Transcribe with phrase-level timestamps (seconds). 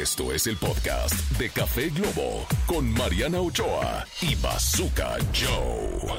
[0.00, 6.16] Esto es el podcast de Café Globo con Mariana Ochoa y Bazooka Joe.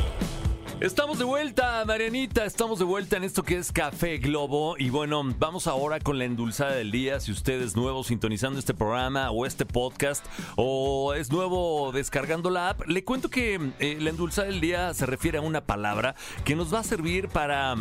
[0.79, 5.23] Estamos de vuelta, Marianita, estamos de vuelta en esto que es Café Globo y bueno,
[5.39, 7.20] vamos ahora con la endulzada del día.
[7.20, 10.24] Si usted es nuevo sintonizando este programa o este podcast
[10.55, 15.08] o es nuevo descargando la app, le cuento que eh, la endulzada del día se
[15.08, 16.13] refiere a una palabra
[16.45, 17.76] que nos va a servir para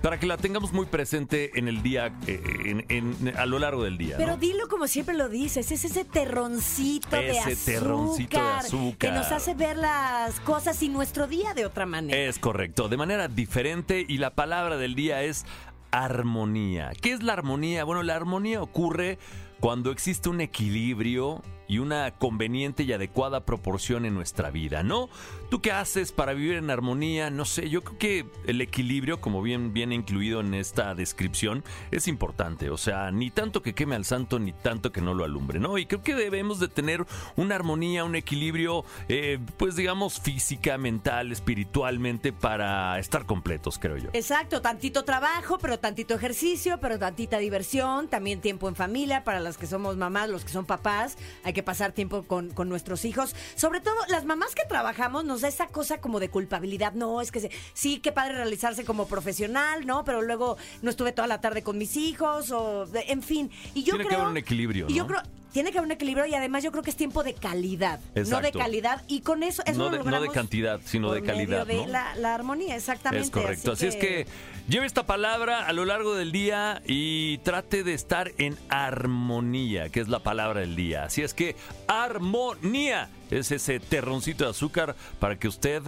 [0.00, 2.86] para que la tengamos muy presente en el día, eh, en-
[3.28, 4.16] en- a lo largo del día.
[4.16, 4.36] Pero ¿no?
[4.38, 7.64] dilo como siempre lo dices, es ese terroncito de Ese azúcar.
[7.64, 8.98] terroncito de azúcar.
[8.98, 12.18] Que nos hace ver las cosas y nuestro día de otra manera.
[12.18, 15.44] Es correcto, de manera diferente y la palabra del día es
[15.90, 16.92] armonía.
[17.00, 17.84] ¿Qué es la armonía?
[17.84, 19.18] Bueno, la armonía ocurre
[19.60, 25.08] cuando existe un equilibrio y una conveniente y adecuada proporción en nuestra vida, ¿no?
[25.48, 27.30] ¿Tú qué haces para vivir en armonía?
[27.30, 32.08] No sé, yo creo que el equilibrio, como bien viene incluido en esta descripción, es
[32.08, 32.68] importante.
[32.68, 35.78] O sea, ni tanto que queme al santo, ni tanto que no lo alumbre, ¿no?
[35.78, 41.32] Y creo que debemos de tener una armonía, un equilibrio, eh, pues digamos, física, mental,
[41.32, 44.10] espiritualmente, para estar completos, creo yo.
[44.12, 49.56] Exacto, tantito trabajo, pero tantito ejercicio, pero tantita diversión, también tiempo en familia para las
[49.56, 53.34] que somos mamás, los que son papás, hay que pasar tiempo con, con nuestros hijos.
[53.54, 57.30] Sobre todo, las mamás que trabajamos nos da esa cosa como de culpabilidad, no, es
[57.32, 60.04] que se- sí, qué padre realizarse como profesional, ¿no?
[60.04, 63.50] Pero luego no estuve toda la tarde con mis hijos, o en fin.
[63.74, 65.22] Y yo Tiene que creo, haber un equilibrio, Y yo creo,
[65.52, 68.12] tiene que haber un equilibrio y además yo creo que es tiempo de calidad, no
[68.14, 68.58] de Exacto.
[68.58, 69.02] calidad.
[69.06, 71.80] Y con eso, eso No lo de- no de cantidad, sino por de calidad, medio
[71.82, 71.92] de ¿no?
[71.92, 73.26] la, la armonía, exactamente.
[73.26, 73.72] Es correcto.
[73.72, 74.26] Así, es que
[74.68, 80.00] lleve esta palabra a lo largo del día y trate de estar en armonía, que
[80.00, 81.04] es la palabra del día.
[81.04, 81.54] Así es que
[81.86, 85.82] armonía es ese terroncito de azúcar para que usted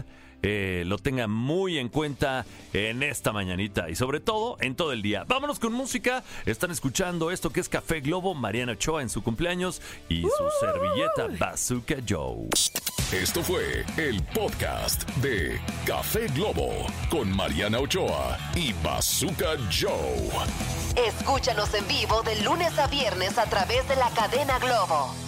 [0.46, 5.00] eh, lo tenga muy en cuenta en esta mañanita y sobre todo en todo el
[5.00, 5.24] día.
[5.26, 6.22] Vámonos con música.
[6.44, 11.28] Están escuchando esto que es Café Globo, Mariana Ochoa en su cumpleaños y su servilleta
[11.38, 12.48] Bazooka Joe.
[13.10, 20.28] Esto fue el podcast de Café Globo con Mariana Ochoa y Bazooka Joe.
[21.08, 25.23] Escúchanos en vivo de lunes a viernes a través de la cadena Globo.